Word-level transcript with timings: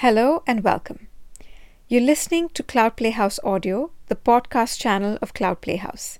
Hello 0.00 0.42
and 0.46 0.64
welcome. 0.64 1.08
You're 1.86 2.00
listening 2.00 2.48
to 2.54 2.62
Cloud 2.62 2.96
Playhouse 2.96 3.38
Audio, 3.44 3.90
the 4.06 4.16
podcast 4.16 4.80
channel 4.80 5.18
of 5.20 5.34
Cloud 5.34 5.60
Playhouse. 5.60 6.18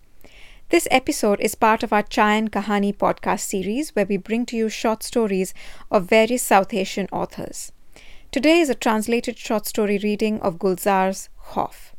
This 0.69 0.87
episode 0.91 1.41
is 1.41 1.55
part 1.55 1.83
of 1.83 1.91
our 1.91 2.03
Chayan 2.03 2.51
Kahani 2.51 2.95
podcast 2.95 3.41
series 3.41 3.97
where 3.97 4.05
we 4.05 4.19
bring 4.19 4.45
to 4.45 4.57
you 4.59 4.69
short 4.69 5.03
stories 5.03 5.55
of 5.91 6.11
various 6.11 6.43
South 6.43 6.75
Asian 6.75 7.09
authors. 7.11 7.73
Today 8.31 8.61
is 8.61 8.69
a 8.69 8.75
translated 8.75 9.39
short 9.39 9.65
story 9.65 9.97
reading 9.97 10.43
of 10.43 10.59
Gulzar's 10.59 11.31
Khauf. 11.53 11.95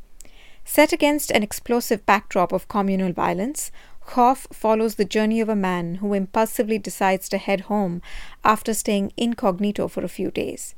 Set 0.63 0.93
against 0.93 1.32
an 1.32 1.41
explosive 1.41 2.05
backdrop 2.05 2.52
of 2.52 2.68
communal 2.68 3.12
violence, 3.12 3.71
Khauf 4.09 4.45
follows 4.54 4.95
the 4.95 5.12
journey 5.16 5.41
of 5.41 5.49
a 5.49 5.55
man 5.55 5.95
who 5.95 6.13
impulsively 6.13 6.77
decides 6.77 7.27
to 7.29 7.40
head 7.40 7.62
home 7.62 8.04
after 8.43 8.76
staying 8.76 9.13
incognito 9.18 9.88
for 9.88 10.04
a 10.04 10.16
few 10.20 10.29
days. 10.29 10.76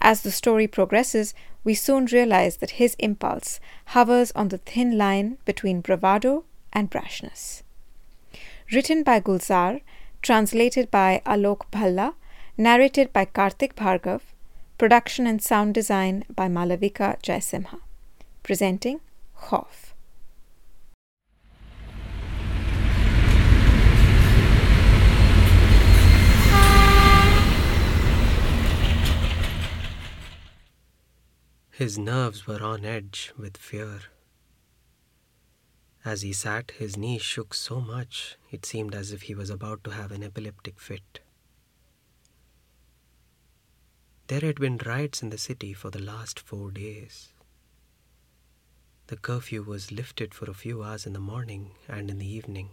As 0.00 0.22
the 0.22 0.30
story 0.30 0.66
progresses, 0.66 1.34
we 1.64 1.74
soon 1.74 2.06
realize 2.06 2.58
that 2.58 2.72
his 2.72 2.94
impulse 2.98 3.60
hovers 3.86 4.32
on 4.32 4.48
the 4.48 4.58
thin 4.58 4.96
line 4.96 5.38
between 5.44 5.80
bravado 5.80 6.44
and 6.72 6.90
brashness. 6.90 7.62
Written 8.72 9.02
by 9.02 9.20
Gulzar, 9.20 9.80
translated 10.22 10.90
by 10.90 11.22
Alok 11.26 11.70
Bhalla, 11.70 12.14
narrated 12.56 13.12
by 13.12 13.24
Kartik 13.24 13.74
Bhargav, 13.74 14.20
production 14.76 15.26
and 15.26 15.42
sound 15.42 15.74
design 15.74 16.24
by 16.34 16.48
Malavika 16.48 17.20
Jaisimha. 17.22 17.80
Presenting 18.42 19.00
Khauf. 19.36 19.87
His 31.78 31.96
nerves 31.96 32.44
were 32.44 32.60
on 32.60 32.84
edge 32.84 33.30
with 33.38 33.56
fear. 33.56 34.00
As 36.04 36.22
he 36.22 36.32
sat, 36.32 36.72
his 36.72 36.96
knees 36.96 37.22
shook 37.22 37.54
so 37.54 37.80
much 37.80 38.36
it 38.50 38.66
seemed 38.66 38.96
as 38.96 39.12
if 39.12 39.22
he 39.22 39.34
was 39.36 39.48
about 39.48 39.84
to 39.84 39.90
have 39.92 40.10
an 40.10 40.24
epileptic 40.24 40.80
fit. 40.80 41.20
There 44.26 44.40
had 44.40 44.58
been 44.58 44.78
riots 44.78 45.22
in 45.22 45.30
the 45.30 45.38
city 45.38 45.72
for 45.72 45.88
the 45.88 46.02
last 46.02 46.40
four 46.40 46.72
days. 46.72 47.28
The 49.06 49.16
curfew 49.16 49.62
was 49.62 49.92
lifted 49.92 50.34
for 50.34 50.50
a 50.50 50.54
few 50.54 50.82
hours 50.82 51.06
in 51.06 51.12
the 51.12 51.20
morning 51.20 51.76
and 51.86 52.10
in 52.10 52.18
the 52.18 52.28
evening. 52.28 52.70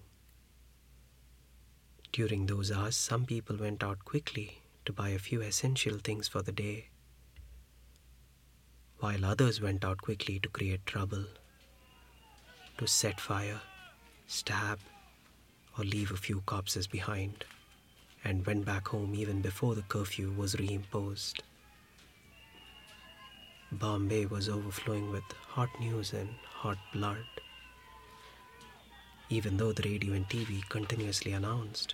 During 2.11 2.47
those 2.47 2.71
hours, 2.71 2.97
some 2.97 3.27
people 3.27 3.57
went 3.57 3.83
out 3.83 4.03
quickly 4.03 4.63
to 4.85 4.91
buy 4.91 5.09
a 5.09 5.19
few 5.19 5.43
essential 5.43 5.99
things 5.99 6.27
for 6.27 6.41
the 6.41 6.51
day 6.51 6.89
while 9.05 9.25
others 9.25 9.61
went 9.61 9.85
out 9.85 10.01
quickly 10.01 10.39
to 10.39 10.49
create 10.49 10.83
trouble, 10.87 11.25
to 12.75 12.88
set 12.88 13.19
fire, 13.21 13.61
stab, 14.25 14.79
or 15.77 15.85
leave 15.85 16.09
a 16.09 16.17
few 16.17 16.41
corpses 16.47 16.88
behind, 16.88 17.45
and 18.23 18.44
went 18.47 18.65
back 18.65 18.88
home 18.88 19.13
even 19.13 19.41
before 19.41 19.75
the 19.75 19.83
curfew 19.83 20.33
was 20.35 20.55
reimposed. 20.55 21.41
Bombay 23.73 24.25
was 24.25 24.49
overflowing 24.49 25.11
with 25.11 25.29
hot 25.49 25.69
news 25.79 26.13
and 26.13 26.29
hot 26.63 26.79
blood. 26.91 27.27
Even 29.29 29.55
though 29.57 29.71
the 29.73 29.88
radio 29.88 30.13
and 30.15 30.27
TV 30.29 30.67
continuously 30.69 31.33
announced 31.33 31.94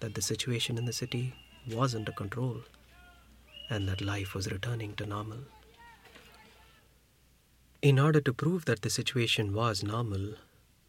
that 0.00 0.14
the 0.14 0.22
situation 0.22 0.78
in 0.78 0.86
the 0.86 0.98
city 1.02 1.34
was 1.76 1.94
under 1.94 2.12
control 2.12 2.56
and 3.68 3.86
that 3.86 4.00
life 4.00 4.34
was 4.34 4.50
returning 4.50 4.94
to 4.94 5.04
normal. 5.04 5.44
In 7.80 8.00
order 8.00 8.20
to 8.22 8.32
prove 8.32 8.64
that 8.64 8.82
the 8.82 8.90
situation 8.90 9.52
was 9.52 9.84
normal, 9.84 10.34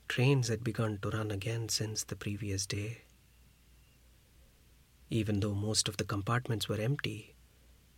trains 0.07 0.47
had 0.47 0.63
begun 0.63 0.97
to 1.03 1.11
run 1.11 1.29
again 1.29 1.69
since 1.69 2.03
the 2.03 2.15
previous 2.15 2.65
day. 2.65 3.01
Even 5.11 5.39
though 5.39 5.53
most 5.53 5.87
of 5.87 5.97
the 5.97 6.03
compartments 6.03 6.67
were 6.67 6.81
empty, 6.81 7.35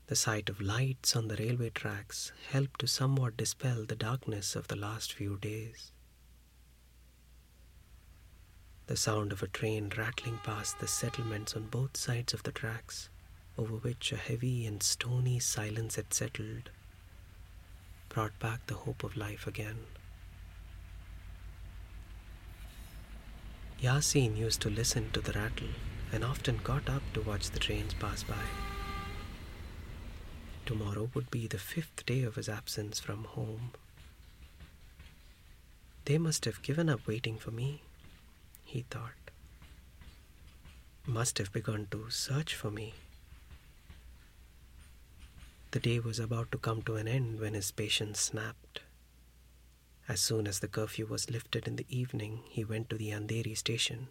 the 0.07 0.16
sight 0.18 0.50
of 0.50 0.59
lights 0.59 1.16
on 1.16 1.30
the 1.30 1.38
railway 1.38 1.69
tracks 1.69 2.34
helped 2.50 2.81
to 2.81 2.88
somewhat 2.88 3.38
dispel 3.38 3.85
the 3.85 3.96
darkness 3.96 4.57
of 4.57 4.68
the 4.68 4.75
last 4.75 5.13
few 5.13 5.38
days. 5.38 5.94
The 8.88 8.97
sound 8.97 9.31
of 9.31 9.41
a 9.41 9.47
train 9.47 9.90
rattling 9.97 10.40
past 10.44 10.80
the 10.80 10.88
settlements 10.88 11.56
on 11.56 11.68
both 11.68 11.96
sides 11.96 12.34
of 12.34 12.44
the 12.44 12.51
tracks, 12.51 13.09
over 13.57 13.75
which 13.75 14.12
a 14.12 14.18
heavy 14.18 14.66
and 14.66 14.84
stony 14.84 15.40
silence 15.40 15.96
had 15.96 16.13
settled, 16.13 16.72
brought 18.13 18.38
back 18.39 18.66
the 18.67 18.73
hope 18.73 19.03
of 19.05 19.16
life 19.16 19.47
again. 19.47 19.77
Yasin 23.81 24.38
used 24.38 24.61
to 24.61 24.69
listen 24.69 25.09
to 25.11 25.22
the 25.22 25.31
rattle 25.31 25.69
and 26.11 26.23
often 26.23 26.57
got 26.57 26.89
up 26.89 27.01
to 27.13 27.21
watch 27.21 27.50
the 27.50 27.59
trains 27.59 27.94
pass 27.94 28.23
by. 28.23 28.45
Tomorrow 30.66 31.09
would 31.13 31.31
be 31.31 31.47
the 31.47 31.57
fifth 31.57 32.05
day 32.05 32.23
of 32.23 32.35
his 32.35 32.50
absence 32.50 33.00
from 33.00 33.23
home. 33.23 33.71
They 36.03 36.17
must 36.17 36.44
have 36.45 36.61
given 36.61 36.89
up 36.89 37.07
waiting 37.07 37.38
for 37.38 37.51
me, 37.51 37.81
he 38.66 38.85
thought. 38.89 39.31
Must 41.05 41.38
have 41.38 41.53
begun 41.53 41.88
to 41.91 42.09
search 42.09 42.55
for 42.55 42.69
me. 42.69 42.94
The 45.71 45.79
day 45.79 45.99
was 45.99 46.19
about 46.19 46.51
to 46.51 46.57
come 46.57 46.81
to 46.81 46.97
an 46.97 47.07
end 47.07 47.39
when 47.39 47.53
his 47.53 47.71
patience 47.71 48.19
snapped. 48.19 48.81
As 50.05 50.19
soon 50.19 50.45
as 50.45 50.59
the 50.59 50.67
curfew 50.67 51.05
was 51.05 51.29
lifted 51.29 51.65
in 51.65 51.77
the 51.77 51.85
evening, 51.87 52.43
he 52.49 52.65
went 52.65 52.89
to 52.89 52.97
the 52.97 53.11
Andheri 53.11 53.57
station. 53.57 54.09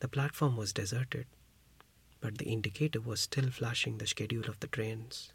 The 0.00 0.08
platform 0.08 0.56
was 0.56 0.72
deserted, 0.72 1.26
but 2.20 2.38
the 2.38 2.46
indicator 2.46 3.00
was 3.00 3.20
still 3.20 3.50
flashing 3.50 3.98
the 3.98 4.06
schedule 4.06 4.46
of 4.46 4.58
the 4.60 4.68
trains. 4.68 5.32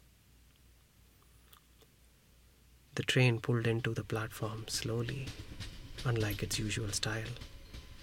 The 2.96 3.04
train 3.04 3.38
pulled 3.38 3.68
into 3.68 3.94
the 3.94 4.04
platform 4.04 4.64
slowly, 4.66 5.26
unlike 6.04 6.42
its 6.42 6.58
usual 6.58 6.90
style, 6.90 7.32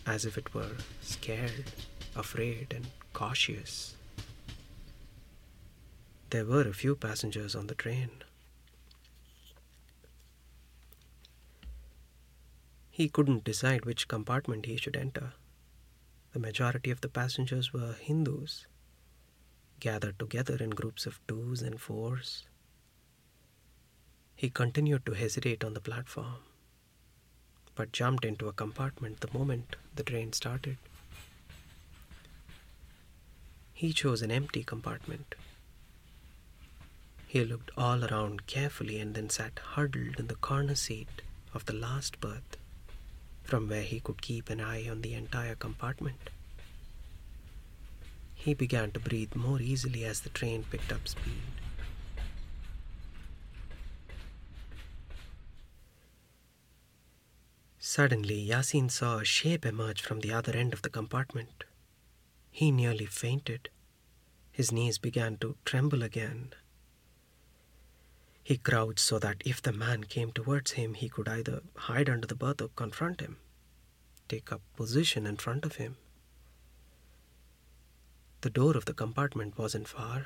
as 0.06 0.23
if 0.23 0.38
it 0.38 0.53
were 0.53 0.78
scared, 1.01 1.73
afraid, 2.16 2.73
and 2.73 2.88
cautious. 3.11 3.96
There 6.31 6.45
were 6.45 6.67
a 6.67 6.73
few 6.73 6.95
passengers 6.95 7.56
on 7.56 7.66
the 7.66 7.73
train. 7.73 8.12
He 12.91 13.09
couldn't 13.09 13.44
decide 13.44 13.85
which 13.85 14.07
compartment 14.07 14.67
he 14.67 14.78
should 14.78 14.95
enter. 14.95 15.34
The 16.34 16.40
majority 16.40 16.91
of 16.91 17.01
the 17.01 17.09
passengers 17.09 17.73
were 17.73 17.94
Hindus, 17.94 18.67
gathered 19.79 20.20
together 20.20 20.58
in 20.58 20.70
groups 20.70 21.08
of 21.08 21.20
twos 21.28 21.64
and 21.64 21.81
fours. 21.81 22.46
He 24.35 24.52
continued 24.52 25.08
to 25.08 25.14
hesitate 25.14 25.64
on 25.64 25.73
the 25.73 25.82
platform, 25.82 26.43
but 27.73 27.91
jumped 27.91 28.23
into 28.23 28.47
a 28.47 28.53
compartment 28.53 29.22
the 29.22 29.35
moment 29.35 29.78
the 29.96 30.03
train 30.03 30.34
started. 30.34 30.78
He 33.73 33.93
chose 33.93 34.22
an 34.22 34.29
empty 34.29 34.64
compartment 34.64 35.34
he 37.29 37.46
looked 37.46 37.70
all 37.78 38.03
around 38.03 38.47
carefully 38.47 38.99
and 38.99 39.14
then 39.14 39.29
sat 39.29 39.59
huddled 39.59 40.20
in 40.20 40.26
the 40.26 40.41
corner 40.47 40.73
seat 40.73 41.22
of 41.53 41.64
the 41.67 41.73
last 41.73 42.20
berth, 42.20 42.58
from 43.43 43.70
where 43.70 43.84
he 43.84 43.99
could 43.99 44.20
keep 44.20 44.49
an 44.49 44.59
eye 44.59 44.90
on 44.90 45.02
the 45.02 45.14
entire 45.14 45.53
compartment. 45.53 46.31
He 48.34 48.55
began 48.55 48.90
to 48.93 48.99
breathe 48.99 49.35
more 49.35 49.61
easily 49.61 50.05
as 50.05 50.22
the 50.22 50.29
train 50.29 50.66
picked 50.72 50.91
up 50.91 51.08
speed. 51.08 51.53
Suddenly, 57.78 58.43
Yasin 58.43 58.90
saw 58.90 59.20
a 59.20 59.23
shape 59.23 59.67
emerge 59.67 60.02
from 60.02 60.22
the 60.22 60.34
other 60.34 60.53
end 60.53 60.73
of 60.73 60.82
the 60.82 60.90
compartment. 60.90 61.64
He 62.49 62.72
nearly 62.72 63.05
fainted. 63.05 63.70
His 64.52 64.72
knees 64.72 64.97
began 64.97 65.37
to 65.37 65.58
tremble 65.64 66.02
again 66.02 66.53
he 68.49 68.57
crouched 68.57 68.97
so 68.97 69.19
that 69.19 69.43
if 69.46 69.61
the 69.61 69.72
man 69.72 70.03
came 70.03 70.31
towards 70.31 70.72
him, 70.72 70.96
he 70.96 71.07
could 71.07 71.28
either 71.29 71.61
hide 71.75 72.09
under 72.09 72.25
the 72.25 72.34
berth 72.34 72.59
or 72.59 72.69
confront 72.69 73.22
him, 73.22 73.37
take 74.28 74.51
up 74.51 74.59
position 74.75 75.28
in 75.28 75.37
front 75.37 75.66
of 75.66 75.75
him. 75.75 75.97
The 78.41 78.49
door 78.49 78.75
of 78.75 78.85
the 78.85 78.96
compartment 78.96 79.55
wasn't 79.55 79.87
far. 79.87 80.25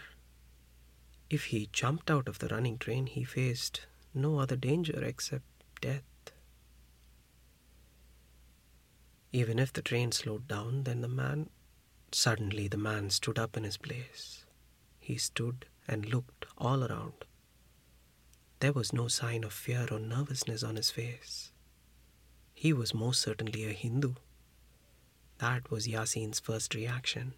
If 1.29 1.47
he 1.47 1.67
jumped 1.73 2.09
out 2.09 2.29
of 2.29 2.39
the 2.39 2.47
running 2.47 2.77
train, 2.77 3.07
he 3.07 3.25
faced 3.25 3.87
no 4.13 4.39
other 4.39 4.55
danger 4.55 5.03
except 5.03 5.43
death. 5.81 6.31
Even 9.33 9.59
if 9.59 9.73
the 9.73 9.81
train 9.81 10.13
slowed 10.13 10.47
down, 10.47 10.85
then 10.85 11.01
the 11.01 11.09
man. 11.09 11.49
Suddenly, 12.13 12.69
the 12.69 12.77
man 12.77 13.09
stood 13.09 13.37
up 13.37 13.57
in 13.57 13.65
his 13.65 13.75
place. 13.75 14.45
He 15.01 15.17
stood 15.17 15.65
and 15.89 16.05
looked 16.05 16.45
all 16.57 16.85
around. 16.85 17.25
There 18.63 18.71
was 18.71 18.93
no 18.93 19.09
sign 19.09 19.43
of 19.43 19.51
fear 19.51 19.89
or 19.91 19.99
nervousness 19.99 20.63
on 20.63 20.77
his 20.77 20.89
face. 20.89 21.51
He 22.53 22.71
was 22.71 22.93
most 22.93 23.21
certainly 23.21 23.65
a 23.65 23.73
Hindu. 23.73 24.13
That 25.39 25.69
was 25.69 25.85
Yasin's 25.85 26.39
first 26.39 26.73
reaction. 26.73 27.33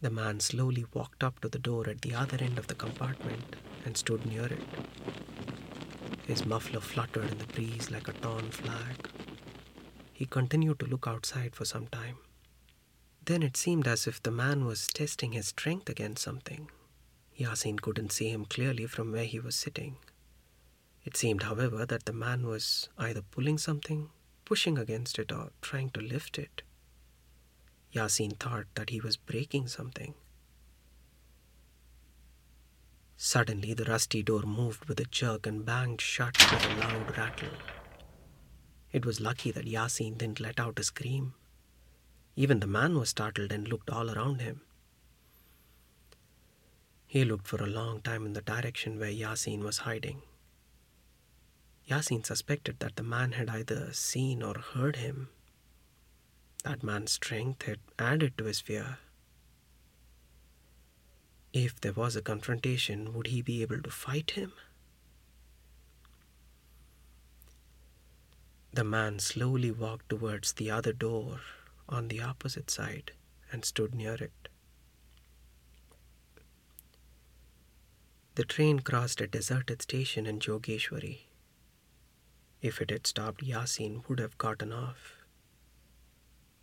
The 0.00 0.08
man 0.08 0.40
slowly 0.40 0.86
walked 0.94 1.22
up 1.22 1.40
to 1.40 1.50
the 1.50 1.58
door 1.58 1.90
at 1.90 2.00
the 2.00 2.14
other 2.14 2.38
end 2.40 2.58
of 2.58 2.68
the 2.68 2.74
compartment 2.74 3.54
and 3.84 3.98
stood 3.98 4.24
near 4.24 4.46
it. 4.46 4.64
His 6.26 6.46
muffler 6.46 6.80
fluttered 6.80 7.30
in 7.30 7.36
the 7.36 7.44
breeze 7.44 7.90
like 7.90 8.08
a 8.08 8.14
torn 8.14 8.50
flag. 8.50 9.10
He 10.10 10.24
continued 10.24 10.78
to 10.78 10.86
look 10.86 11.06
outside 11.06 11.54
for 11.54 11.66
some 11.66 11.88
time. 11.88 12.16
Then 13.26 13.42
it 13.42 13.58
seemed 13.58 13.86
as 13.86 14.06
if 14.06 14.22
the 14.22 14.30
man 14.30 14.64
was 14.64 14.86
testing 14.86 15.32
his 15.32 15.48
strength 15.48 15.90
against 15.90 16.22
something. 16.22 16.70
Yasin 17.36 17.80
couldn't 17.80 18.12
see 18.12 18.30
him 18.30 18.44
clearly 18.44 18.86
from 18.86 19.10
where 19.10 19.24
he 19.24 19.40
was 19.40 19.56
sitting. 19.56 19.96
It 21.04 21.16
seemed, 21.16 21.42
however, 21.42 21.84
that 21.84 22.06
the 22.06 22.12
man 22.12 22.46
was 22.46 22.88
either 22.96 23.22
pulling 23.22 23.58
something, 23.58 24.10
pushing 24.44 24.78
against 24.78 25.18
it, 25.18 25.32
or 25.32 25.50
trying 25.60 25.90
to 25.90 26.00
lift 26.00 26.38
it. 26.38 26.62
Yasin 27.92 28.38
thought 28.38 28.66
that 28.74 28.90
he 28.90 29.00
was 29.00 29.16
breaking 29.16 29.68
something. 29.68 30.14
Suddenly, 33.16 33.74
the 33.74 33.84
rusty 33.84 34.22
door 34.22 34.42
moved 34.42 34.86
with 34.86 35.00
a 35.00 35.04
jerk 35.04 35.46
and 35.46 35.64
banged 35.64 36.00
shut 36.00 36.36
with 36.52 36.64
a 36.66 36.76
loud 36.76 37.16
rattle. 37.16 37.48
It 38.92 39.04
was 39.04 39.20
lucky 39.20 39.50
that 39.50 39.66
Yasin 39.66 40.18
didn't 40.18 40.40
let 40.40 40.60
out 40.60 40.78
a 40.78 40.84
scream. 40.84 41.34
Even 42.36 42.60
the 42.60 42.66
man 42.66 42.98
was 42.98 43.10
startled 43.10 43.52
and 43.52 43.66
looked 43.66 43.90
all 43.90 44.10
around 44.10 44.40
him. 44.40 44.60
He 47.14 47.24
looked 47.24 47.46
for 47.46 47.62
a 47.62 47.68
long 47.68 48.02
time 48.02 48.26
in 48.26 48.32
the 48.32 48.40
direction 48.40 48.98
where 48.98 49.08
Yasin 49.08 49.60
was 49.60 49.86
hiding. 49.86 50.22
Yasin 51.88 52.26
suspected 52.26 52.80
that 52.80 52.96
the 52.96 53.04
man 53.04 53.30
had 53.30 53.48
either 53.48 53.92
seen 53.92 54.42
or 54.42 54.58
heard 54.58 54.96
him. 54.96 55.28
That 56.64 56.82
man's 56.82 57.12
strength 57.12 57.62
had 57.62 57.78
added 58.00 58.36
to 58.36 58.46
his 58.46 58.58
fear. 58.58 58.98
If 61.52 61.80
there 61.80 61.92
was 61.92 62.16
a 62.16 62.20
confrontation, 62.20 63.12
would 63.12 63.28
he 63.28 63.42
be 63.42 63.62
able 63.62 63.80
to 63.82 63.90
fight 63.92 64.32
him? 64.32 64.52
The 68.72 68.82
man 68.82 69.20
slowly 69.20 69.70
walked 69.70 70.08
towards 70.08 70.54
the 70.54 70.72
other 70.72 70.92
door 70.92 71.42
on 71.88 72.08
the 72.08 72.22
opposite 72.22 72.72
side 72.72 73.12
and 73.52 73.64
stood 73.64 73.94
near 73.94 74.14
it. 74.14 74.48
The 78.36 78.44
train 78.44 78.80
crossed 78.80 79.20
a 79.20 79.28
deserted 79.28 79.80
station 79.80 80.26
in 80.26 80.40
Jogeshwari. 80.40 81.26
If 82.60 82.80
it 82.80 82.90
had 82.90 83.06
stopped, 83.06 83.44
Yasin 83.44 84.08
would 84.08 84.18
have 84.18 84.38
gotten 84.38 84.72
off. 84.72 85.24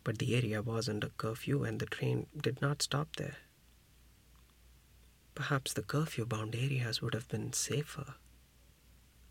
But 0.04 0.18
the 0.18 0.34
area 0.34 0.60
was 0.60 0.86
under 0.86 1.08
curfew 1.08 1.64
and 1.64 1.80
the 1.80 1.86
train 1.86 2.26
did 2.38 2.60
not 2.60 2.82
stop 2.82 3.16
there. 3.16 3.36
Perhaps 5.34 5.72
the 5.72 5.82
curfew 5.82 6.26
bound 6.26 6.54
areas 6.54 7.00
would 7.00 7.14
have 7.14 7.28
been 7.28 7.54
safer. 7.54 8.16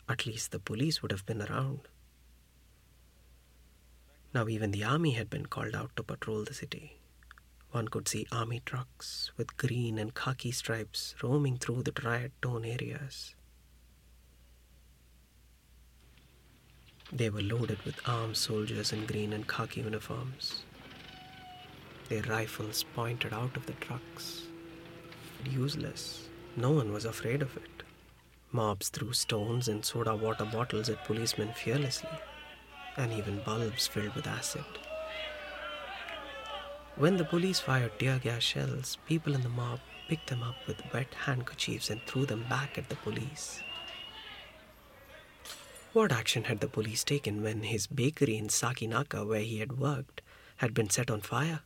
At 0.09 0.25
least 0.25 0.51
the 0.51 0.59
police 0.59 1.03
would 1.03 1.11
have 1.11 1.25
been 1.27 1.43
around. 1.43 1.81
Now, 4.33 4.47
even 4.47 4.71
the 4.71 4.83
army 4.83 5.11
had 5.11 5.29
been 5.29 5.45
called 5.45 5.75
out 5.75 5.95
to 5.95 6.03
patrol 6.03 6.43
the 6.43 6.53
city. 6.55 7.00
One 7.71 7.87
could 7.87 8.07
see 8.07 8.27
army 8.33 8.61
trucks 8.65 9.31
with 9.37 9.55
green 9.55 9.97
and 9.97 10.13
khaki 10.13 10.51
stripes 10.51 11.15
roaming 11.23 11.57
through 11.57 11.83
the 11.83 11.93
riot 12.03 12.33
torn 12.41 12.65
areas. 12.65 13.33
They 17.13 17.29
were 17.29 17.41
loaded 17.41 17.81
with 17.83 17.99
armed 18.05 18.35
soldiers 18.35 18.91
in 18.91 19.05
green 19.05 19.31
and 19.31 19.47
khaki 19.47 19.81
uniforms. 19.81 20.63
Their 22.09 22.23
rifles 22.23 22.83
pointed 22.93 23.31
out 23.31 23.55
of 23.55 23.65
the 23.65 23.73
trucks. 23.73 24.43
Useless. 25.49 26.27
No 26.57 26.71
one 26.71 26.91
was 26.91 27.05
afraid 27.05 27.41
of 27.41 27.55
it. 27.55 27.83
Mobs 28.51 28.89
threw 28.89 29.13
stones 29.13 29.69
and 29.69 29.83
soda 29.85 30.13
water 30.13 30.43
bottles 30.43 30.89
at 30.89 31.05
policemen 31.05 31.53
fearlessly, 31.53 32.19
and 32.97 33.13
even 33.13 33.41
bulbs 33.45 33.87
filled 33.87 34.13
with 34.13 34.27
acid. 34.27 34.65
When 36.95 37.17
the 37.17 37.25
police 37.25 37.59
fired 37.59 37.97
tear 37.97 38.19
gas 38.19 38.43
shells, 38.43 38.97
people 39.07 39.33
in 39.33 39.41
the 39.41 39.49
mob 39.49 39.79
picked 40.07 40.27
them 40.27 40.43
up 40.43 40.55
with 40.67 40.93
wet 40.93 41.13
handkerchiefs 41.25 41.89
and 41.89 42.01
threw 42.03 42.25
them 42.25 42.45
back 42.49 42.77
at 42.77 42.89
the 42.89 42.97
police. 42.97 43.63
What 45.93 46.11
action 46.11 46.43
had 46.43 46.59
the 46.59 46.67
police 46.67 47.03
taken 47.03 47.41
when 47.41 47.63
his 47.63 47.87
bakery 47.87 48.37
in 48.37 48.49
Sakinaka, 48.49 49.25
where 49.25 49.41
he 49.41 49.59
had 49.59 49.79
worked, 49.79 50.21
had 50.57 50.73
been 50.73 50.89
set 50.89 51.09
on 51.09 51.21
fire? 51.21 51.61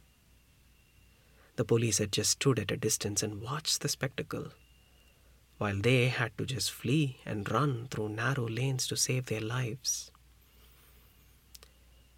The 1.57 1.65
police 1.65 1.97
had 1.97 2.11
just 2.11 2.31
stood 2.31 2.59
at 2.59 2.71
a 2.71 2.77
distance 2.77 3.23
and 3.23 3.41
watched 3.41 3.81
the 3.81 3.89
spectacle, 3.89 4.51
while 5.57 5.79
they 5.79 6.07
had 6.07 6.37
to 6.37 6.45
just 6.45 6.71
flee 6.71 7.17
and 7.25 7.49
run 7.51 7.87
through 7.89 8.09
narrow 8.09 8.47
lanes 8.47 8.87
to 8.87 8.95
save 8.95 9.25
their 9.25 9.41
lives 9.41 10.11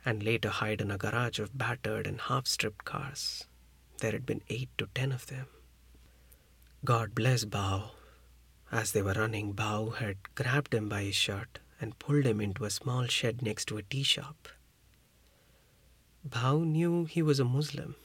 and 0.08 0.24
later 0.24 0.48
hide 0.48 0.80
in 0.80 0.90
a 0.90 0.98
garage 0.98 1.38
of 1.38 1.58
battered 1.58 2.08
and 2.08 2.22
half 2.22 2.48
stripped 2.48 2.86
cars. 2.86 3.46
There 4.00 4.14
had 4.14 4.26
been 4.26 4.42
eight 4.48 4.70
to 4.78 4.88
ten 4.96 5.12
of 5.12 5.28
them. 5.28 5.48
God 6.86 7.14
bless 7.14 7.44
Bhau. 7.44 7.92
As 8.72 8.94
they 8.94 9.02
were 9.02 9.16
running, 9.16 9.52
Bhau 9.54 9.90
had 9.90 10.34
grabbed 10.34 10.74
him 10.74 10.88
by 10.88 11.02
his 11.04 11.16
shirt 11.16 11.60
and 11.82 12.00
pulled 12.00 12.24
him 12.24 12.40
into 12.40 12.64
a 12.64 12.70
small 12.70 13.06
shed 13.08 13.42
next 13.42 13.66
to 13.66 13.78
a 13.78 13.84
tea 13.84 14.04
shop. 14.04 14.48
Bhau 16.26 16.64
knew 16.64 17.04
he 17.04 17.22
was 17.22 17.42
a 17.42 17.52
Muslim. 17.58 17.98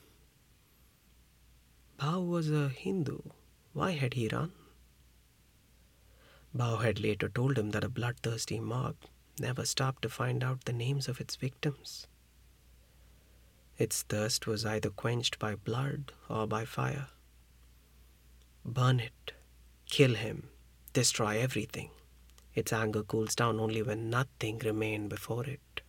Bhau 2.00 2.21
was 2.26 2.50
a 2.50 2.68
Hindu. 2.71 3.21
Why 3.75 3.92
had 3.92 4.14
he 4.14 4.26
run? 4.26 4.50
Bhau 6.52 6.82
had 6.82 6.99
later 6.99 7.28
told 7.28 7.56
him 7.56 7.71
that 7.71 7.85
a 7.85 7.88
bloodthirsty 7.88 8.59
mob 8.59 8.97
never 9.38 9.64
stopped 9.64 10.02
to 10.02 10.08
find 10.08 10.42
out 10.44 10.64
the 10.64 10.72
names 10.72 11.08
of 11.08 11.20
its 11.20 11.36
victims. 11.36 12.06
Its 13.78 14.02
thirst 14.02 14.46
was 14.46 14.64
either 14.64 14.90
quenched 14.90 15.38
by 15.38 15.54
blood 15.54 16.12
or 16.28 16.46
by 16.46 16.64
fire. 16.64 17.08
Burn 18.64 19.00
it, 19.00 19.32
kill 19.86 20.14
him, 20.14 20.50
destroy 20.92 21.40
everything. 21.40 21.90
Its 22.54 22.72
anger 22.72 23.02
cools 23.02 23.34
down 23.34 23.58
only 23.58 23.82
when 23.82 24.10
nothing 24.10 24.58
remained 24.58 25.08
before 25.08 25.44
it. 25.44 25.80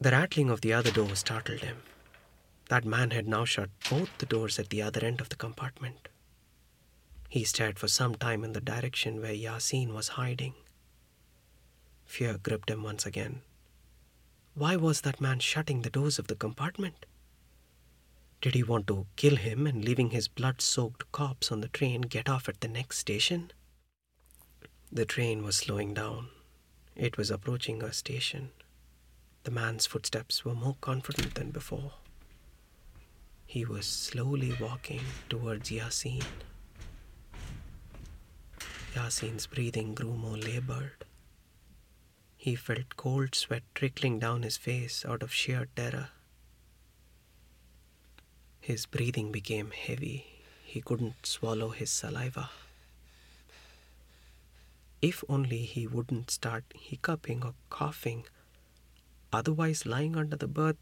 The 0.00 0.10
rattling 0.10 0.50
of 0.50 0.60
the 0.60 0.72
other 0.72 0.90
door 0.90 1.14
startled 1.14 1.60
him. 1.60 1.82
That 2.68 2.84
man 2.84 3.10
had 3.10 3.28
now 3.28 3.44
shut 3.44 3.70
both 3.88 4.10
the 4.18 4.26
doors 4.26 4.58
at 4.58 4.70
the 4.70 4.82
other 4.82 5.04
end 5.04 5.20
of 5.20 5.28
the 5.28 5.36
compartment. 5.36 6.08
He 7.28 7.44
stared 7.44 7.78
for 7.78 7.88
some 7.88 8.16
time 8.16 8.42
in 8.44 8.52
the 8.52 8.60
direction 8.60 9.20
where 9.20 9.34
Yasin 9.34 9.92
was 9.92 10.08
hiding. 10.08 10.54
Fear 12.10 12.38
gripped 12.38 12.68
him 12.68 12.82
once 12.82 13.06
again. 13.06 13.42
Why 14.54 14.74
was 14.74 15.02
that 15.02 15.20
man 15.20 15.38
shutting 15.38 15.82
the 15.82 15.90
doors 15.90 16.18
of 16.18 16.26
the 16.26 16.34
compartment? 16.34 17.06
Did 18.40 18.56
he 18.56 18.64
want 18.64 18.88
to 18.88 19.06
kill 19.14 19.36
him 19.36 19.64
and, 19.64 19.84
leaving 19.84 20.10
his 20.10 20.26
blood 20.26 20.60
soaked 20.60 21.10
corpse 21.12 21.52
on 21.52 21.60
the 21.60 21.68
train, 21.68 22.00
get 22.00 22.28
off 22.28 22.48
at 22.48 22.60
the 22.60 22.66
next 22.66 22.98
station? 22.98 23.52
The 24.90 25.04
train 25.06 25.44
was 25.44 25.56
slowing 25.56 25.94
down. 25.94 26.30
It 26.96 27.16
was 27.16 27.30
approaching 27.30 27.80
a 27.80 27.92
station. 27.92 28.50
The 29.44 29.52
man's 29.52 29.86
footsteps 29.86 30.44
were 30.44 30.56
more 30.56 30.78
confident 30.80 31.36
than 31.36 31.52
before. 31.52 31.92
He 33.46 33.64
was 33.64 33.86
slowly 33.86 34.52
walking 34.60 35.02
towards 35.28 35.70
Yasin. 35.70 36.24
Yasin's 38.94 39.46
breathing 39.46 39.94
grew 39.94 40.14
more 40.14 40.36
labored. 40.36 41.04
He 42.42 42.54
felt 42.54 42.96
cold 42.96 43.34
sweat 43.34 43.64
trickling 43.74 44.18
down 44.18 44.44
his 44.44 44.56
face 44.56 45.04
out 45.04 45.22
of 45.22 45.30
sheer 45.30 45.68
terror. 45.76 46.08
His 48.62 48.86
breathing 48.86 49.30
became 49.30 49.72
heavy. 49.72 50.24
He 50.64 50.80
couldn't 50.80 51.26
swallow 51.26 51.68
his 51.68 51.90
saliva. 51.90 52.48
If 55.02 55.22
only 55.28 55.66
he 55.66 55.86
wouldn't 55.86 56.30
start 56.30 56.64
hiccuping 56.74 57.44
or 57.44 57.52
coughing. 57.68 58.24
Otherwise, 59.30 59.84
lying 59.84 60.16
under 60.16 60.36
the 60.36 60.48
berth, 60.48 60.78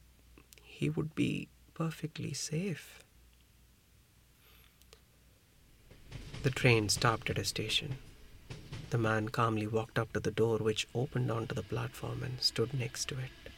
he 0.63 0.89
would 0.89 1.17
be 1.17 1.49
perfectly 1.75 2.35
safe. 2.35 3.03
The 6.45 6.51
train 6.51 6.89
stopped 6.89 7.31
at 7.31 7.39
a 7.39 7.45
station. 7.45 7.99
The 8.91 8.99
man 8.99 9.29
calmly 9.29 9.67
walked 9.67 9.99
up 9.99 10.13
to 10.15 10.21
the 10.21 10.31
door, 10.31 10.59
which 10.59 10.89
opened 10.95 11.31
onto 11.31 11.55
the 11.55 11.63
platform, 11.63 12.23
and 12.23 12.41
stood 12.41 12.73
next 12.73 13.09
to 13.09 13.19
it. 13.19 13.53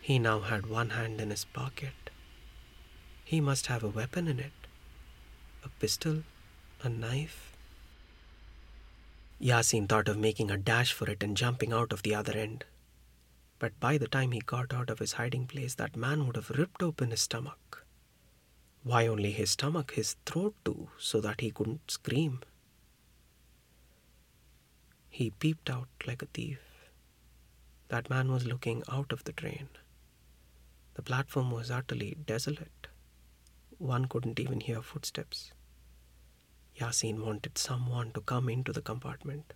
He 0.00 0.18
now 0.18 0.40
had 0.40 0.66
one 0.66 0.90
hand 0.90 1.20
in 1.20 1.30
his 1.30 1.44
pocket. 1.44 2.10
He 3.24 3.40
must 3.40 3.66
have 3.66 3.84
a 3.84 3.88
weapon 3.88 4.26
in 4.26 4.40
it 4.40 4.52
a 5.64 5.68
pistol, 5.80 6.24
a 6.82 6.88
knife. 6.88 7.56
Yasin 9.40 9.88
thought 9.88 10.08
of 10.08 10.18
making 10.18 10.50
a 10.50 10.56
dash 10.56 10.92
for 10.92 11.08
it 11.08 11.22
and 11.22 11.36
jumping 11.36 11.72
out 11.72 11.92
of 11.92 12.02
the 12.02 12.14
other 12.14 12.32
end. 12.32 12.64
But 13.58 13.78
by 13.78 13.96
the 13.96 14.08
time 14.08 14.32
he 14.32 14.40
got 14.40 14.74
out 14.74 14.90
of 14.90 14.98
his 14.98 15.12
hiding 15.12 15.46
place, 15.46 15.76
that 15.76 15.96
man 15.96 16.26
would 16.26 16.34
have 16.36 16.50
ripped 16.50 16.82
open 16.82 17.10
his 17.10 17.20
stomach. 17.20 17.86
Why 18.82 19.06
only 19.06 19.30
his 19.30 19.50
stomach? 19.50 19.92
His 19.92 20.16
throat 20.26 20.54
too, 20.64 20.90
so 20.98 21.20
that 21.20 21.40
he 21.40 21.52
couldn't 21.52 21.88
scream. 21.90 22.40
He 25.14 25.28
peeped 25.28 25.68
out 25.68 25.88
like 26.06 26.22
a 26.22 26.26
thief. 26.26 26.58
That 27.88 28.08
man 28.08 28.32
was 28.32 28.46
looking 28.46 28.82
out 28.88 29.12
of 29.12 29.24
the 29.24 29.34
train. 29.34 29.68
The 30.94 31.02
platform 31.02 31.50
was 31.50 31.70
utterly 31.70 32.16
desolate. 32.26 32.86
One 33.76 34.06
couldn't 34.06 34.40
even 34.40 34.60
hear 34.60 34.80
footsteps. 34.80 35.52
Yasin 36.80 37.26
wanted 37.26 37.58
someone 37.58 38.12
to 38.12 38.22
come 38.22 38.48
into 38.48 38.72
the 38.72 38.80
compartment. 38.80 39.52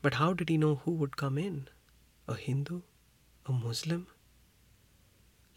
But 0.00 0.14
how 0.14 0.32
did 0.32 0.48
he 0.48 0.56
know 0.56 0.76
who 0.76 0.92
would 0.92 1.18
come 1.18 1.36
in? 1.36 1.68
A 2.26 2.36
Hindu? 2.36 2.80
A 3.44 3.52
Muslim? 3.52 4.06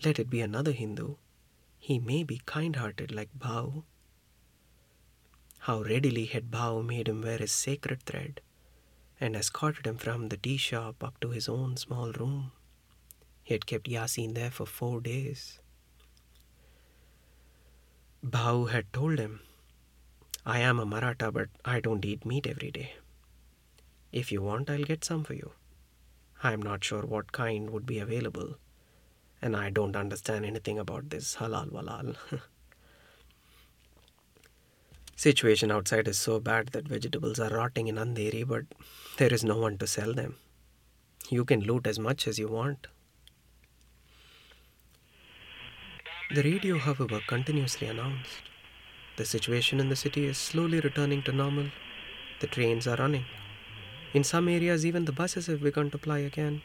Let 0.03 0.19
it 0.19 0.29
be 0.29 0.41
another 0.41 0.73
Hindu. 0.73 1.15
He 1.77 1.97
may 1.97 2.23
be 2.23 2.41
kind 2.45 2.75
hearted 2.75 3.13
like 3.13 3.39
Bhau. 3.39 3.83
How 5.59 5.81
readily 5.81 6.25
had 6.25 6.49
Bhau 6.51 6.81
made 6.81 7.07
him 7.07 7.21
wear 7.21 7.37
his 7.37 7.51
sacred 7.51 8.03
thread 8.03 8.41
and 9.19 9.35
escorted 9.35 9.85
him 9.85 9.97
from 9.97 10.29
the 10.29 10.37
tea 10.37 10.57
shop 10.57 11.03
up 11.03 11.19
to 11.19 11.29
his 11.29 11.49
own 11.49 11.75
small 11.75 12.11
room. 12.13 12.51
He 13.43 13.53
had 13.53 13.65
kept 13.65 13.89
Yasin 13.89 14.35
there 14.35 14.51
for 14.51 14.65
four 14.65 15.01
days. 15.01 15.59
Bhau 18.23 18.69
had 18.69 18.91
told 18.93 19.19
him, 19.19 19.41
I 20.45 20.59
am 20.59 20.79
a 20.79 20.85
Maratha, 20.85 21.31
but 21.31 21.49
I 21.65 21.79
don't 21.79 22.05
eat 22.05 22.25
meat 22.25 22.47
every 22.47 22.71
day. 22.71 22.93
If 24.11 24.31
you 24.31 24.41
want, 24.41 24.69
I'll 24.69 24.83
get 24.83 25.03
some 25.03 25.23
for 25.23 25.33
you. 25.33 25.51
I'm 26.41 26.61
not 26.61 26.83
sure 26.83 27.01
what 27.01 27.33
kind 27.33 27.69
would 27.69 27.85
be 27.85 27.99
available, 27.99 28.55
and 29.41 29.55
I 29.55 29.69
don't 29.69 29.95
understand 29.95 30.45
anything 30.45 30.79
about 30.79 31.09
this 31.09 31.35
halal 31.35 31.69
walal. 31.69 32.15
Situation 35.19 35.69
outside 35.69 36.07
is 36.07 36.17
so 36.17 36.39
bad 36.39 36.67
that 36.67 36.87
vegetables 36.87 37.41
are 37.41 37.49
rotting 37.49 37.89
in 37.89 37.97
Andheri, 37.97 38.47
but 38.47 38.63
there 39.17 39.33
is 39.33 39.43
no 39.43 39.57
one 39.57 39.77
to 39.79 39.85
sell 39.85 40.13
them. 40.13 40.37
You 41.29 41.43
can 41.43 41.59
loot 41.59 41.87
as 41.87 41.99
much 41.99 42.25
as 42.25 42.39
you 42.39 42.47
want. 42.47 42.87
The 46.33 46.41
radio, 46.41 46.77
however, 46.77 47.19
continuously 47.27 47.87
announced 47.87 48.43
the 49.17 49.25
situation 49.25 49.81
in 49.81 49.89
the 49.89 49.97
city 49.97 50.25
is 50.25 50.37
slowly 50.37 50.79
returning 50.79 51.21
to 51.23 51.33
normal. 51.33 51.67
The 52.39 52.47
trains 52.47 52.87
are 52.87 52.95
running. 52.95 53.25
In 54.13 54.23
some 54.23 54.47
areas, 54.47 54.85
even 54.85 55.03
the 55.03 55.11
buses 55.11 55.47
have 55.47 55.61
begun 55.61 55.91
to 55.91 55.97
ply 55.97 56.19
again. 56.19 56.61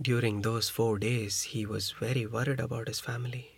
During 0.00 0.40
those 0.40 0.70
four 0.70 0.98
days, 0.98 1.42
he 1.42 1.66
was 1.66 1.90
very 1.90 2.24
worried 2.24 2.60
about 2.60 2.88
his 2.88 2.98
family. 2.98 3.57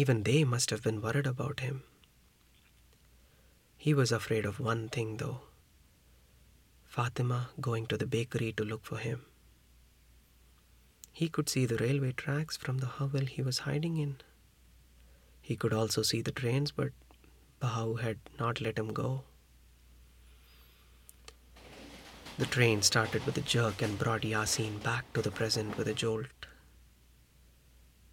Even 0.00 0.24
they 0.24 0.42
must 0.42 0.70
have 0.70 0.82
been 0.82 1.00
worried 1.00 1.26
about 1.26 1.60
him. 1.60 1.84
He 3.76 3.94
was 3.94 4.10
afraid 4.10 4.44
of 4.44 4.58
one 4.58 4.88
thing, 4.88 5.18
though 5.18 5.42
Fatima 6.84 7.50
going 7.60 7.86
to 7.86 7.96
the 7.96 8.06
bakery 8.14 8.52
to 8.56 8.64
look 8.64 8.84
for 8.84 8.98
him. 8.98 9.22
He 11.12 11.28
could 11.28 11.48
see 11.48 11.64
the 11.64 11.76
railway 11.76 12.10
tracks 12.10 12.56
from 12.56 12.78
the 12.78 12.86
hovel 12.86 13.26
he 13.26 13.40
was 13.40 13.60
hiding 13.60 13.96
in. 13.96 14.16
He 15.40 15.54
could 15.54 15.72
also 15.72 16.02
see 16.02 16.22
the 16.22 16.32
trains, 16.32 16.72
but 16.72 16.90
Bhau 17.60 18.00
had 18.00 18.18
not 18.36 18.60
let 18.60 18.76
him 18.76 18.92
go. 18.92 19.22
The 22.36 22.46
train 22.46 22.82
started 22.82 23.24
with 23.24 23.38
a 23.38 23.42
jerk 23.42 23.80
and 23.80 23.96
brought 23.96 24.22
Yasin 24.22 24.82
back 24.82 25.12
to 25.12 25.22
the 25.22 25.30
present 25.30 25.78
with 25.78 25.86
a 25.86 25.94
jolt. 25.94 26.26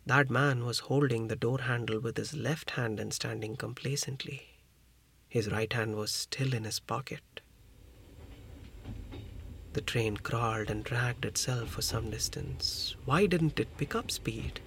That 0.05 0.31
man 0.31 0.65
was 0.65 0.79
holding 0.79 1.27
the 1.27 1.35
door 1.35 1.61
handle 1.61 1.99
with 1.99 2.17
his 2.17 2.33
left 2.33 2.71
hand 2.71 2.99
and 2.99 3.13
standing 3.13 3.55
complacently. 3.55 4.47
His 5.29 5.51
right 5.51 5.71
hand 5.71 5.95
was 5.95 6.11
still 6.11 6.53
in 6.53 6.63
his 6.63 6.79
pocket. 6.79 7.41
The 9.73 9.81
train 9.81 10.17
crawled 10.17 10.69
and 10.69 10.83
dragged 10.83 11.23
itself 11.23 11.69
for 11.69 11.81
some 11.81 12.09
distance. 12.09 12.95
Why 13.05 13.25
didn't 13.25 13.59
it 13.59 13.77
pick 13.77 13.95
up 13.95 14.11
speed? 14.11 14.59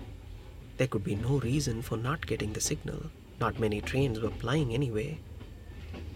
There 0.77 0.87
could 0.87 1.05
be 1.05 1.17
no 1.17 1.41
reason 1.41 1.83
for 1.83 1.97
not 1.97 2.27
getting 2.27 2.53
the 2.53 2.61
signal. 2.61 3.11
Not 3.41 3.59
many 3.59 3.81
trains 3.81 4.21
were 4.21 4.31
plying 4.31 4.73
anyway, 4.73 5.19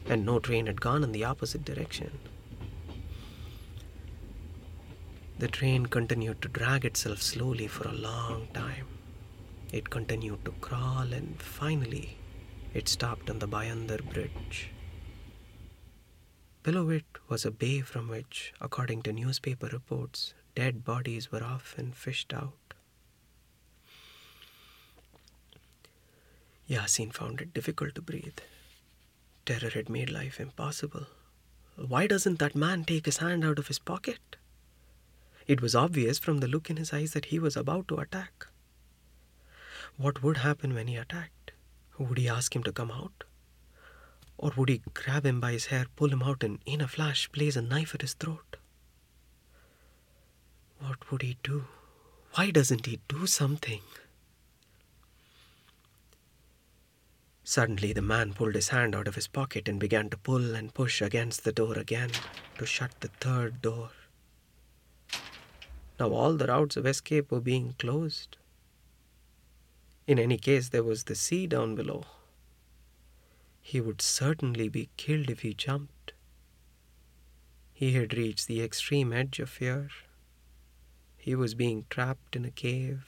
and 0.07 0.25
no 0.25 0.39
train 0.39 0.67
had 0.67 0.81
gone 0.81 1.03
in 1.03 1.13
the 1.13 1.25
opposite 1.25 1.65
direction. 1.65 2.19
The 5.39 5.49
train 5.49 5.87
continued 5.87 6.41
to 6.43 6.49
drag 6.49 6.85
itself 6.85 7.21
slowly 7.21 7.67
for 7.67 7.87
a 7.87 7.93
long 7.93 8.49
time. 8.55 8.87
It 9.71 9.91
continued 9.91 10.45
to 10.47 10.53
crawl 10.53 11.13
and 11.13 11.41
finally 11.43 12.17
it 12.73 12.89
stopped 12.89 13.29
on 13.29 13.39
the 13.39 13.47
Bhayandar 13.47 13.99
Bridge. 13.99 14.71
Below 16.63 16.89
it 16.89 17.05
was 17.29 17.45
a 17.45 17.51
bay 17.51 17.81
from 17.83 18.09
which, 18.09 18.55
according 18.61 19.03
to 19.03 19.13
newspaper 19.13 19.67
reports, 19.67 20.33
dead 20.55 20.85
bodies 20.85 21.31
were 21.31 21.45
often 21.45 21.93
fished 21.93 22.33
out. 22.33 22.75
Yasin 26.69 27.13
found 27.13 27.41
it 27.41 27.55
difficult 27.55 27.95
to 27.95 28.03
breathe. 28.03 28.39
Terror 29.47 29.71
had 29.71 29.89
made 29.89 30.11
life 30.11 30.41
impossible. 30.41 31.07
Why 31.77 32.07
doesn't 32.07 32.39
that 32.39 32.55
man 32.55 32.85
take 32.85 33.07
his 33.07 33.19
hand 33.19 33.45
out 33.45 33.59
of 33.59 33.69
his 33.69 33.79
pocket? 33.79 34.37
It 35.47 35.63
was 35.63 35.75
obvious 35.75 36.19
from 36.19 36.39
the 36.39 36.49
look 36.49 36.69
in 36.69 36.77
his 36.77 36.93
eyes 36.93 37.13
that 37.13 37.27
he 37.27 37.39
was 37.39 37.57
about 37.57 37.89
to 37.89 37.99
attack. 37.99 38.49
What 39.99 40.23
would 40.23 40.39
happen 40.39 40.75
when 40.75 40.87
he 40.87 40.95
attacked? 40.95 41.51
Would 41.99 42.19
he 42.19 42.29
ask 42.29 42.55
him 42.55 42.63
to 42.63 42.73
come 42.73 42.93
out? 42.93 43.25
Or 44.37 44.53
would 44.57 44.69
he 44.69 44.81
grab 44.95 45.27
him 45.27 45.41
by 45.41 45.51
his 45.51 45.67
hair, 45.67 45.87
pull 45.97 46.13
him 46.13 46.23
out, 46.23 46.45
and 46.45 46.61
in 46.65 46.81
a 46.81 46.87
flash 46.87 47.31
place 47.33 47.57
a 47.57 47.63
knife 47.63 47.97
at 47.97 48.03
his 48.03 48.15
throat? 48.15 48.59
What 50.79 51.11
would 51.11 51.23
he 51.23 51.37
do? 51.43 51.65
Why 52.35 52.53
doesn't 52.53 52.87
he 52.87 53.01
do 53.09 53.27
something? 53.27 53.83
Suddenly, 57.43 57.93
the 57.93 58.03
man 58.03 58.35
pulled 58.35 58.55
his 58.55 58.69
hand 58.69 58.95
out 58.95 59.09
of 59.09 59.17
his 59.17 59.27
pocket 59.27 59.67
and 59.67 59.81
began 59.81 60.11
to 60.11 60.17
pull 60.17 60.55
and 60.55 60.73
push 60.73 61.03
against 61.03 61.43
the 61.43 61.51
door 61.51 61.77
again 61.77 62.11
to 62.59 62.67
shut 62.67 62.93
the 63.01 63.09
third 63.09 63.61
door. 63.61 63.91
Now, 65.99 66.13
all 66.13 66.35
the 66.35 66.47
routes 66.47 66.77
of 66.77 66.87
escape 66.87 67.33
were 67.33 67.41
being 67.41 67.75
closed. 67.81 68.37
In 70.09 70.19
any 70.19 70.39
case, 70.39 70.71
there 70.71 70.83
was 70.83 71.05
the 71.05 71.15
sea 71.15 71.47
down 71.47 71.75
below. 71.75 72.03
He 73.61 73.79
would 73.79 74.01
certainly 74.01 74.71
be 74.71 74.89
killed 74.97 75.29
if 75.29 75.41
he 75.41 75.53
jumped. 75.53 76.15
He 77.75 77.93
had 77.93 78.17
reached 78.17 78.47
the 78.47 78.63
extreme 78.63 79.13
edge 79.13 79.39
of 79.39 79.51
fear. 79.51 79.91
He 81.19 81.35
was 81.35 81.53
being 81.53 81.85
trapped 81.91 82.35
in 82.35 82.47
a 82.47 82.51
cave. 82.51 83.05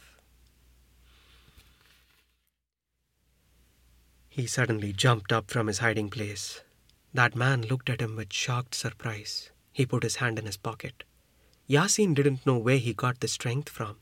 He 4.28 4.46
suddenly 4.46 4.92
jumped 4.92 5.32
up 5.32 5.50
from 5.50 5.68
his 5.68 5.78
hiding 5.78 6.10
place. 6.10 6.60
That 7.14 7.34
man 7.34 7.62
looked 7.62 7.88
at 7.88 8.02
him 8.02 8.14
with 8.14 8.30
shocked 8.30 8.74
surprise. 8.74 9.48
He 9.72 9.86
put 9.86 10.02
his 10.02 10.16
hand 10.16 10.38
in 10.38 10.44
his 10.44 10.58
pocket. 10.58 11.04
Yasin 11.66 12.12
didn't 12.14 12.44
know 12.44 12.58
where 12.58 12.76
he 12.76 12.92
got 12.92 13.20
the 13.20 13.28
strength 13.28 13.70
from. 13.70 13.96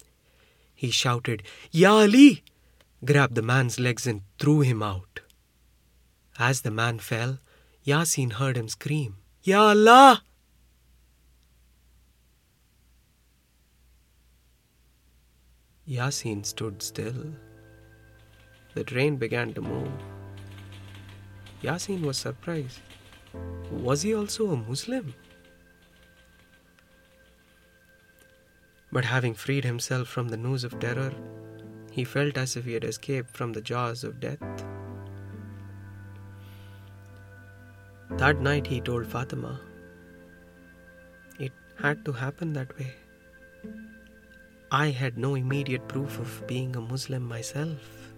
He 0.75 0.91
shouted, 0.91 1.45
Ya 1.71 1.93
Ali! 2.01 2.43
Grabbed 3.05 3.35
the 3.35 3.43
man's 3.43 3.79
legs 3.79 4.07
and 4.07 4.23
threw 4.39 4.61
him 4.61 4.83
out. 4.83 5.21
As 6.39 6.63
the 6.63 6.71
man 6.71 6.99
fell, 6.99 7.39
Yasin 7.85 8.33
heard 8.35 8.57
him 8.57 8.69
scream, 8.69 9.17
Ya 9.43 9.69
Allah! 9.69 10.23
Yasin 15.89 16.45
stood 16.45 16.83
still. 16.83 17.33
The 18.75 18.85
train 18.85 19.17
began 19.17 19.55
to 19.55 19.63
move. 19.63 19.91
Yasin 21.63 22.03
was 22.03 22.19
surprised. 22.19 22.81
Was 23.71 24.03
he 24.03 24.15
also 24.15 24.51
a 24.51 24.57
Muslim? 24.57 25.15
But 28.93 29.05
having 29.05 29.35
freed 29.35 29.65
himself 29.65 30.09
from 30.09 30.29
the 30.29 30.37
noose 30.37 30.65
of 30.65 30.79
terror, 30.79 31.13
he 31.99 32.05
felt 32.05 32.37
as 32.39 32.57
if 32.57 32.65
he 32.65 32.75
had 32.75 32.85
escaped 32.85 33.37
from 33.37 33.53
the 33.53 33.61
jaws 33.61 34.05
of 34.05 34.21
death. 34.21 34.65
That 38.23 38.41
night 38.41 38.69
he 38.69 38.81
told 38.81 39.07
Fatima, 39.07 39.59
it 41.41 41.53
had 41.77 42.05
to 42.05 42.13
happen 42.13 42.53
that 42.53 42.79
way. 42.79 42.93
I 44.71 44.87
had 45.01 45.19
no 45.19 45.35
immediate 45.35 45.89
proof 45.89 46.21
of 46.21 46.47
being 46.47 46.77
a 46.77 46.81
Muslim 46.81 47.27
myself. 47.27 48.13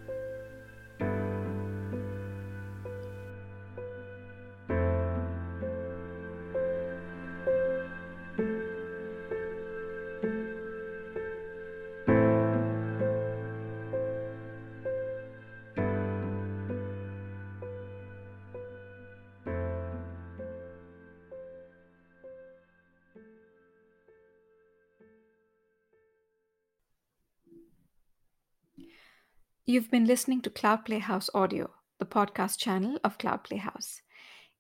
You've 29.70 29.88
been 29.88 30.04
listening 30.04 30.40
to 30.40 30.50
Cloud 30.50 30.84
Playhouse 30.84 31.30
Audio, 31.32 31.70
the 32.00 32.04
podcast 32.04 32.58
channel 32.58 32.98
of 33.04 33.18
Cloud 33.18 33.44
Playhouse. 33.44 34.02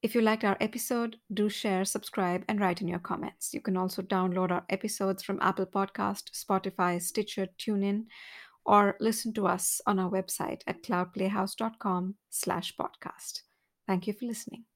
If 0.02 0.14
you 0.14 0.20
liked 0.20 0.44
our 0.44 0.56
episode, 0.60 1.16
do 1.34 1.48
share, 1.48 1.84
subscribe, 1.84 2.44
and 2.48 2.60
write 2.60 2.80
in 2.80 2.86
your 2.86 3.00
comments. 3.00 3.52
You 3.52 3.60
can 3.60 3.76
also 3.76 4.02
download 4.02 4.52
our 4.52 4.64
episodes 4.70 5.24
from 5.24 5.40
Apple 5.42 5.66
Podcast, 5.66 6.30
Spotify, 6.30 7.02
Stitcher, 7.02 7.48
TuneIn, 7.58 8.04
or 8.64 8.94
listen 9.00 9.32
to 9.32 9.48
us 9.48 9.80
on 9.84 9.98
our 9.98 10.08
website 10.08 10.60
at 10.68 10.84
cloudplayhouse.com 10.84 12.14
slash 12.28 12.76
podcast. 12.76 13.40
Thank 13.88 14.06
you 14.06 14.12
for 14.12 14.26
listening. 14.26 14.66